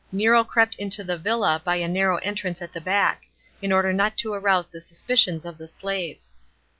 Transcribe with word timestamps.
Nero 0.11 0.43
crept 0.43 0.73
into 0.77 1.03
the 1.03 1.15
villa 1.19 1.61
by 1.63 1.75
a 1.75 1.87
narrow 1.87 2.17
entrance 2.23 2.59
at 2.59 2.73
the 2.73 2.81
back, 2.81 3.27
in 3.61 3.71
order 3.71 3.93
not 3.93 4.17
to 4.17 4.33
arouse 4.33 4.65
the 4.65 4.81
suspicions 4.81 5.45
of 5.45 5.59
the 5.59 5.67
slaves. 5.67 6.35